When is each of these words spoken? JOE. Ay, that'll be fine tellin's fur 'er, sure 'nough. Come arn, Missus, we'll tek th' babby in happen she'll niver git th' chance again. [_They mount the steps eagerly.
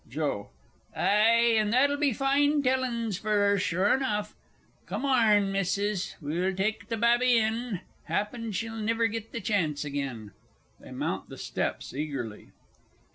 JOE. 0.09 0.49
Ay, 0.95 1.63
that'll 1.63 1.95
be 1.95 2.11
fine 2.11 2.63
tellin's 2.63 3.19
fur 3.19 3.53
'er, 3.53 3.59
sure 3.59 3.99
'nough. 3.99 4.33
Come 4.87 5.05
arn, 5.05 5.51
Missus, 5.51 6.15
we'll 6.19 6.55
tek 6.55 6.87
th' 6.89 6.99
babby 6.99 7.37
in 7.37 7.81
happen 8.05 8.51
she'll 8.51 8.77
niver 8.81 9.05
git 9.05 9.31
th' 9.31 9.43
chance 9.43 9.85
again. 9.85 10.31
[_They 10.81 10.91
mount 10.91 11.29
the 11.29 11.37
steps 11.37 11.93
eagerly. 11.93 12.49